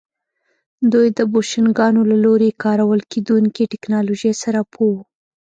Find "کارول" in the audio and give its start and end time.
2.63-3.01